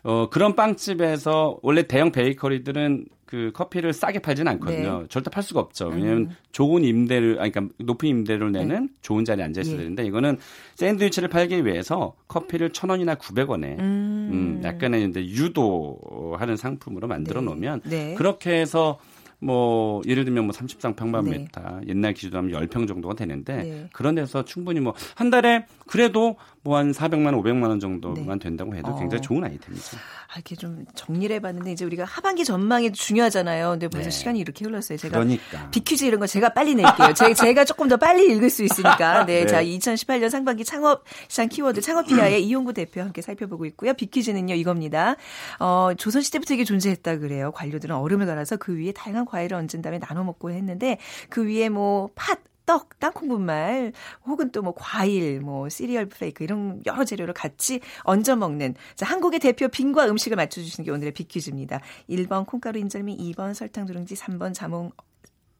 [0.04, 5.02] 어, 그런 빵집에서 원래 대형 베이커리들은 그 커피를 싸게 팔지는 않거든요.
[5.02, 5.08] 네.
[5.08, 5.88] 절대 팔 수가 없죠.
[5.88, 6.30] 왜냐하면 음.
[6.52, 8.94] 좋은 임대를, 아니, 그러니까 높은 임대를 내는 네.
[9.02, 9.78] 좋은 자리에 앉아 있어야 예.
[9.78, 10.38] 되는데 이거는
[10.76, 14.60] 샌드위치를 팔기 위해서 커피를 천 원이나 구백 원에 음.
[14.60, 17.46] 음, 약간의 이제 유도하는 상품으로 만들어 네.
[17.46, 18.16] 놓으면 네.
[18.16, 19.00] 그렇게 해서
[19.44, 21.88] 뭐 예를 들면 뭐 30상 평방미터 네.
[21.88, 23.90] 옛날 기준으로 하면 10평 정도가 되는데 네.
[23.92, 28.44] 그런 데서 충분히 뭐 한 달에 그래도 뭐 한 400만 원, 500만 원 정도만 네.
[28.44, 29.22] 된다고 해도 굉장히 어.
[29.22, 29.98] 좋은 아이템이죠.
[30.28, 33.72] 아, 이렇게 좀 정리를 해봤는데 이제 우리가 하반기 전망이 중요하잖아요.
[33.72, 34.12] 근데 벌써 네.
[34.12, 34.98] 시간이 이렇게 흘렀어요.
[34.98, 35.70] 제가 그러니까.
[35.72, 37.14] 비퀴즈 이런 거 제가 빨리 낼게요.
[37.14, 39.26] 제, 제가 조금 더 빨리 읽을 수 있으니까.
[39.26, 39.48] 네, 네.
[39.48, 43.94] 자 2018년 상반기 창업 시장 키워드 창업피아의 이용구 대표 함께 살펴보고 있고요.
[43.94, 45.16] 비퀴즈는요 이겁니다.
[45.60, 47.52] 어, 조선 시대부터 이게 존재했다 그래요.
[47.54, 50.98] 관료들은 얼음을 갈아서 그 위에 다양한 과일을 얹은 다음에 나눠 먹고 했는데
[51.30, 52.40] 그 위에 뭐 팥,
[52.72, 53.92] 떡, 땅콩 분말
[54.26, 59.40] 혹은 또 뭐 과일, 뭐 시리얼 flake 이런 여러 재료를 같이 얹어 먹는 자, 한국의
[59.40, 61.82] 대표 빙과 음식을 맞춰 주시는 게 오늘의 빅퀴즈입니다.
[62.10, 64.92] 1번 콩가루 인절미, 2번 설탕 누룽지, 3번 자몽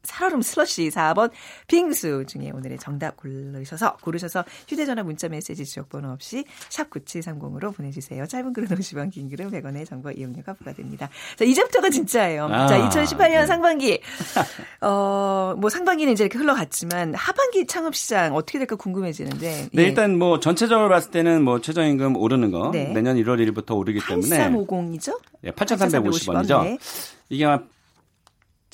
[0.04, 1.32] 살얼음 슬러시 4번
[1.68, 8.26] 빙수 중에 오늘의 정답 고르셔서 고르셔서 휴대전화 문자 메시지 지역번호 없이 샵 9730으로 보내주세요.
[8.26, 11.10] 짧은 글은 50원 긴 글은 100원의 정보 이용료가 부과됩니다.
[11.36, 12.46] 자 이제부터가 진짜예요.
[12.46, 13.46] 아, 자 2018년 네.
[13.46, 14.02] 상반기
[14.82, 19.88] 어뭐 상반기는 이제 이렇게 흘러갔지만 하반기 창업시장 어떻게 될까 궁금해지는데 네 예.
[19.88, 22.92] 일단 뭐 전체적으로 봤을 때는 뭐 최저임금 오르는 거 네.
[22.94, 25.20] 내년 1월 1일부터 오르기 때문에 8350이죠?
[25.44, 26.64] 예, 8,350원이죠.
[26.64, 26.78] 네.
[27.30, 27.46] 이게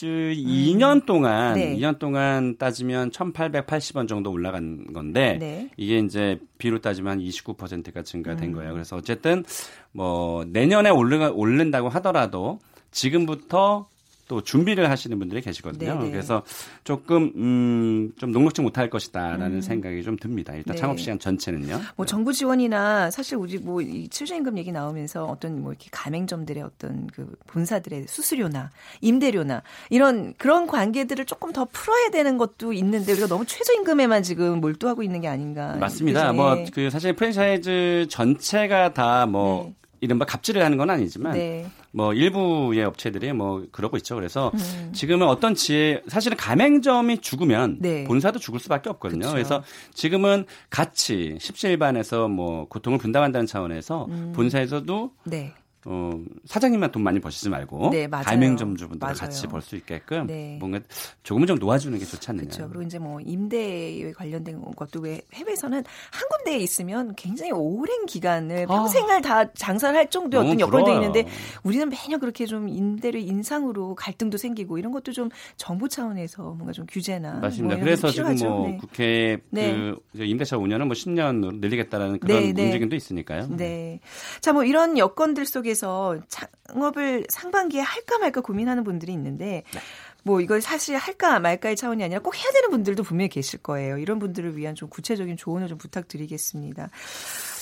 [0.06, 1.06] 2년 음.
[1.06, 1.76] 동안 네.
[1.76, 5.70] 2년 동안 따지면 1,880원 정도 올라간 건데 네.
[5.78, 8.54] 이게 이제 비로 따지면 29%가 증가된 음.
[8.54, 8.74] 거예요.
[8.74, 9.44] 그래서 어쨌든
[9.92, 12.60] 뭐 내년에 오르 오른다고 하더라도
[12.92, 13.90] 지금부터
[14.28, 15.96] 또 준비를 하시는 분들이 계시거든요.
[16.00, 16.12] 네네.
[16.12, 16.44] 그래서
[16.84, 19.62] 조금 음, 좀 녹록지 못할 것이다라는 음.
[19.62, 20.54] 생각이 좀 듭니다.
[20.54, 20.80] 일단 네.
[20.80, 21.80] 창업 시장 전체는요.
[21.96, 22.10] 뭐 네.
[22.10, 28.06] 정부 지원이나 사실 우리 뭐이 최저임금 얘기 나오면서 어떤 뭐 이렇게 가맹점들의 어떤 그 본사들의
[28.08, 28.70] 수수료나
[29.02, 35.04] 임대료나 이런 그런 관계들을 조금 더 풀어야 되는 것도 있는데 우리가 너무 최저임금에만 지금 몰두하고
[35.04, 35.76] 있는 게 아닌가.
[35.78, 36.34] 맞습니다.
[36.34, 39.74] 뭐 그 사실 프랜차이즈 전체가 다뭐 네.
[40.00, 41.68] 이른바 갑질을 하는 건 아니지만 네.
[41.92, 44.16] 뭐 일부의 업체들이 뭐 그러고 있죠.
[44.16, 44.92] 그래서 음.
[44.94, 48.04] 지금은 어떤 지혜 사실은 가맹점이 죽으면 네.
[48.04, 49.22] 본사도 죽을 수밖에 없거든요.
[49.22, 49.32] 그쵸.
[49.32, 54.34] 그래서 지금은 같이 십시일반에서 뭐 고통을 분담한다는 차원에서 음.
[54.36, 55.54] 본사에서도 네.
[55.90, 56.12] 어,
[56.44, 60.58] 사장님만 돈 많이 버시지 말고 네, 가맹점주분들 같이 벌 수 있게끔 네.
[60.60, 60.80] 뭔가
[61.24, 62.50] 조금은 좀 놓아주는 게 좋지 않느냐.
[62.50, 62.68] 그렇죠.
[62.70, 65.78] 그리고 이제 뭐 임대에 관련된 것도 왜 해외에서는
[66.12, 68.76] 한 군데에 있으면 굉장히 오랜 기간을 아.
[68.76, 71.26] 평생을 아, 다 장사를 할 정도의 어떤 여건도 있는데
[71.64, 76.86] 우리는 매년 그렇게 좀 임대를 인상으로 갈등도 생기고 이런 것도 좀 정부 차원에서 뭔가 좀
[76.90, 77.76] 규제나 맞습니다.
[77.76, 78.78] 뭐 그래서 지금 뭐 네.
[78.78, 79.74] 국회 네.
[80.12, 82.66] 그 임대차 5년을 뭐 10년으로 늘리겠다라는 그런 네, 네.
[82.66, 83.48] 움직임도 있으니까요.
[83.56, 84.00] 네.
[84.42, 89.80] 자, 뭐 이런 여건들 속에 서 그래서 창업을 상반기에 할까 말까 고민하는 분들이 있는데 네.
[90.24, 93.98] 뭐 이걸 사실 할까 말까의 차원이 아니라 꼭 해야 되는 분들도 분명히 계실 거예요.
[93.98, 96.90] 이런 분들을 위한 좀 구체적인 조언을 좀 부탁드리겠습니다.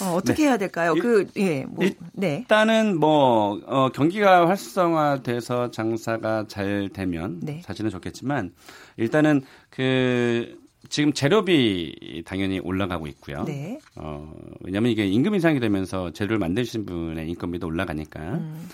[0.02, 0.50] 어, 떻게 네.
[0.50, 0.94] 해야 될까요?
[0.96, 2.38] 일, 그 예, 뭐, 네.
[2.38, 7.62] 일단은 뭐 어, 경기가 활성화돼서 장사가 잘 되면 네.
[7.64, 8.54] 사실은 좋겠지만
[8.98, 13.44] 일단은 그 지금 재료비 당연히 올라가고 있고요.
[13.44, 13.80] 네.
[13.96, 18.20] 어, 왜냐하면 이게 임금 인상이 되면서 재료를 만드신 분의 인건비도 올라가니까.
[18.20, 18.70] 음.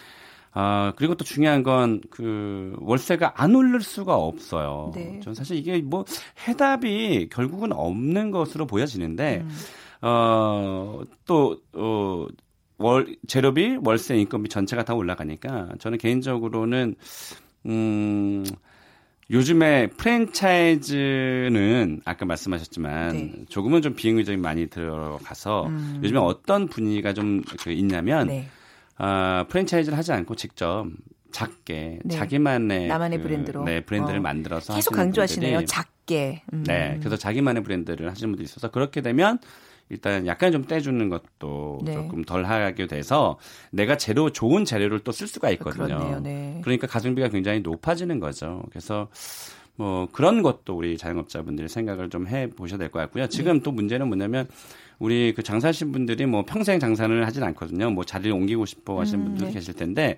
[0.54, 4.91] 아, 그리고 또 중요한 건 그 월세가 안 오를 수가 없어요.
[4.93, 5.19] 네.
[5.21, 6.06] 전 사실 이게 뭐
[6.47, 9.50] 해답이 결국은 없는 것으로 보여지는데, 음.
[10.02, 12.28] 어, 또, 어,
[12.78, 16.95] 월, 재료비, 월세, 인건비 전체가 다 올라가니까 저는 개인적으로는,
[17.67, 18.43] 음,
[19.32, 23.34] 요즘에 프랜차이즈는 아까 말씀하셨지만 네.
[23.48, 26.02] 조금은 좀 비행의적인 많이 들어가서 음.
[26.04, 28.50] 요즘에 어떤 분위기가 좀그 있냐면 네.
[29.00, 30.86] 어, 프랜차이즈를 하지 않고 직접
[31.32, 32.15] 작게 네.
[32.15, 34.22] 자기만의 나만의 그, 브랜드로 네 브랜드를 어.
[34.22, 35.60] 만들어서 계속 강조하시네요.
[35.60, 36.44] 분들이, 작게.
[36.54, 36.63] 음.
[36.67, 39.39] 네, 그래서 자기만의 브랜드를 하시는 분들이 있어서 그렇게 되면
[39.91, 41.93] 일단 약간 좀 떼주는 것도 네.
[41.93, 43.38] 조금 덜 하게 돼서
[43.71, 46.19] 내가 재료 좋은 재료를 또 쓸 수가 있거든요.
[46.23, 46.60] 네.
[46.63, 48.63] 그러니까 가성비가 굉장히 높아지는 거죠.
[48.69, 49.10] 그래서
[49.75, 53.27] 뭐 그런 것도 우리 자영업자분들이 생각을 좀 해 보셔야 될 것 같고요.
[53.27, 53.63] 지금 네.
[53.63, 54.47] 또 문제는 뭐냐면
[54.99, 57.89] 우리 그 장사하신 분들이 뭐 평생 장사를 하진 않거든요.
[57.89, 59.54] 뭐 자리를 옮기고 싶어 하시는 음, 분들도 네.
[59.54, 60.17] 계실 텐데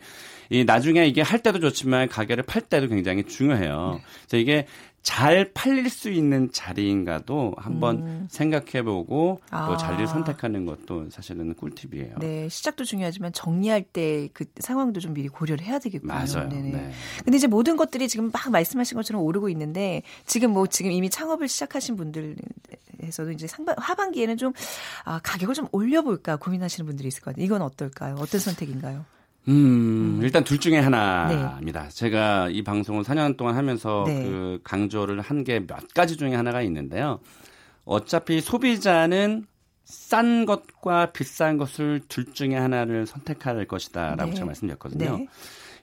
[0.50, 3.94] 이 나중에 이게 할 때도 좋지만 가게를 팔 때도 굉장히 중요해요.
[3.96, 4.04] 네.
[4.28, 4.68] 그래서 이게
[5.04, 8.28] 잘 팔릴 수 있는 자리인가도 한번 음.
[8.30, 9.68] 생각해보고 아.
[9.68, 12.16] 또 자리를 선택하는 것도 사실은 꿀팁이에요.
[12.20, 16.14] 네, 시작도 중요하지만 정리할 때 그 상황도 좀 미리 고려를 해야 되겠군요.
[16.14, 16.50] 맞아요.
[16.50, 16.72] 네네.
[16.72, 16.92] 네.
[17.24, 21.48] 근데 이제 모든 것들이 지금 막 말씀하신 것처럼 오르고 있는데 지금 뭐 지금 이미 창업을
[21.48, 24.54] 시작하신 분들에서도 이제 상반 하반기에는 좀
[25.06, 27.46] 아, 가격을 좀 올려볼까 고민하시는 분들이 있을 것 같아요.
[27.46, 28.16] 이건 어떨까요?
[28.20, 29.06] 어떤 선택인가요?
[29.50, 31.84] 음, 일단 둘 중에 하나입니다.
[31.84, 31.90] 네.
[31.90, 34.24] 제가 이 방송을 4년 동안 하면서 네.
[34.24, 37.20] 그 강조를 한 게 몇 가지 중에 하나가 있는데요.
[37.86, 39.46] 어차피 소비자는
[39.84, 44.34] 싼 것과 비싼 것을 둘 중에 하나를 선택할 것이다라고 네.
[44.34, 45.18] 제가 말씀드렸거든요.
[45.18, 45.28] 네.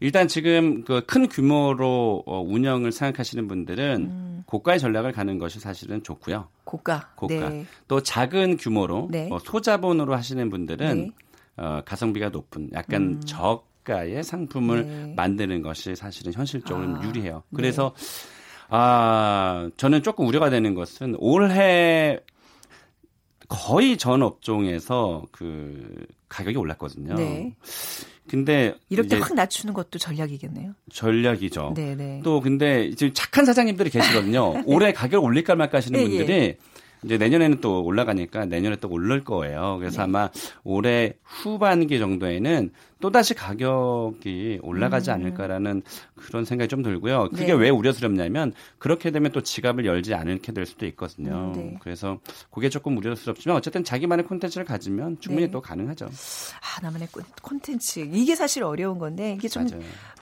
[0.02, 4.42] 일단 지금 그 큰 규모로 어, 운영을 생각하시는 분들은 음.
[4.46, 6.48] 고가의 전략을 가는 것이 사실은 좋고요.
[6.64, 7.10] 고가.
[7.16, 7.50] 고가.
[7.50, 7.66] 네.
[7.86, 9.28] 또 작은 규모로 네.
[9.30, 11.10] 어, 소자본으로 하시는 분들은 네.
[11.56, 13.20] 어, 가성비가 높은 약간 음.
[13.20, 15.14] 저가의 상품을 네.
[15.16, 17.42] 만드는 것이 사실은 현실적으로 아, 유리해요.
[17.50, 17.56] 네.
[17.56, 18.26] 그래서 네.
[18.70, 22.20] 아 저는 조금 우려가 되는 것은 올해
[23.48, 27.14] 거의 전 업종에서 그 가격이 올랐거든요.
[27.14, 27.56] 네.
[28.28, 30.72] 근데 이렇게 확 낮추는 것도 전략이겠네요.
[30.92, 31.72] 전략이죠.
[31.74, 31.94] 네네.
[31.96, 32.20] 네.
[32.22, 34.62] 또 근데 이제 착한 사장님들이 계시거든요.
[34.66, 36.08] 올해 가격 올릴까 말까 하시는 예, 예.
[36.08, 36.58] 분들이 예.
[37.04, 39.76] 이제 내년에는 또 올라가니까 내년에 또 오를 거예요.
[39.78, 40.02] 그래서 네.
[40.04, 40.28] 아마
[40.64, 45.14] 올해 후반기 정도에는 또다시 가격이 올라가지 음.
[45.14, 45.82] 않을까라는
[46.14, 47.28] 그런 생각이 좀 들고요.
[47.30, 47.52] 그게 네.
[47.52, 51.52] 왜 우려스럽냐면 그렇게 되면 또 지갑을 열지 않게 될 수도 있거든요.
[51.52, 51.74] 음, 네.
[51.80, 52.18] 그래서
[52.50, 55.52] 그게 조금 우려스럽지만 어쨌든 자기만의 콘텐츠를 가지면 충분히 네.
[55.52, 56.06] 또 가능하죠.
[56.06, 57.08] 아, 나만의
[57.42, 58.00] 콘텐츠.
[58.12, 59.66] 이게 사실 어려운 건데 이게 좀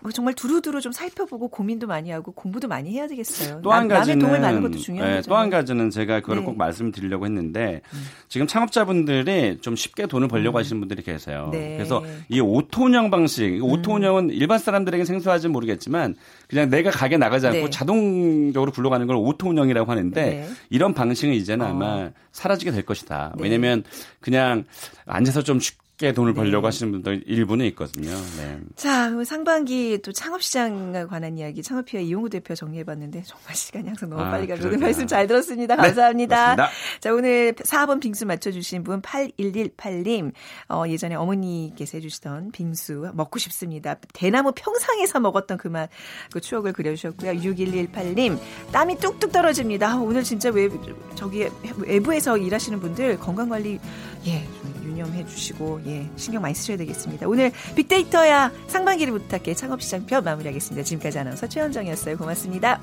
[0.01, 3.61] 뭐 정말 두루두루 좀 살펴보고 고민도 많이 하고 공부도 많이 해야 되겠어요.
[3.63, 5.15] 또 한 가지는 도움을 받는 것도 중요하죠.
[5.15, 6.45] 네, 또한 가지는 제가 그걸 네.
[6.45, 8.05] 꼭 말씀드리려고 했는데 음.
[8.29, 10.61] 지금 창업자분들이 좀 쉽게 돈을 벌려고 음.
[10.61, 11.49] 하시는 분들이 계세요.
[11.53, 11.77] 네.
[11.77, 14.31] 그래서 이 auto 운영 방식, auto 운영은 음.
[14.31, 16.15] 일반 사람들에게 생소할지 모르겠지만
[16.49, 17.71] 그냥 내가 가게 나가지 않고 네.
[17.71, 20.49] 자동적으로 굴러가는 걸 auto 운영이라고 하는데 네.
[20.69, 21.71] 이런 방식은 이제는 어.
[21.71, 23.33] 아마 사라지게 될 것이다.
[23.37, 23.43] 네.
[23.43, 23.85] 왜냐하면
[24.21, 24.65] 그냥
[25.07, 26.67] 앉아서 좀 쉽게 쉽게 돈을 벌려고 네.
[26.69, 28.11] 하시는 분들 일부는 있거든요.
[28.37, 28.59] 네.
[28.77, 34.31] 자, 상반기 또 창업시장에 관한 이야기 창업피아 이용구 대표 정리해봤는데 정말 시간이 항상 너무 아,
[34.31, 35.77] 빨리 가서 오늘 말씀 잘 들었습니다.
[35.77, 36.57] 네, 감사합니다.
[36.57, 36.63] 네,
[37.01, 40.33] 자, 오늘 4번 빙수 맞춰주신 분 8118님
[40.69, 43.97] 어, 예전에 어머니께서 해주시던 빙수 먹고 싶습니다.
[44.15, 45.91] 대나무 평상에서 먹었던 그 맛,
[46.33, 47.33] 그 추억을 그려주셨고요.
[47.33, 48.39] 6118님
[48.73, 49.99] 땀이 뚝뚝 떨어집니다.
[49.99, 50.69] 오늘 진짜 외,
[51.17, 53.81] 저기 외부에서 일하시는 분들 건강관리
[54.27, 57.27] 예, 좀 유념해 주시고 예, 신경 많이 쓰셔야 되겠습니다.
[57.27, 60.85] 오늘 빅데이터야 상반기를 부탁해 창업시장편 마무리하겠습니다.
[60.85, 62.17] 지금까지 아나운서 최현정이었어요.
[62.19, 62.81] 고맙습니다.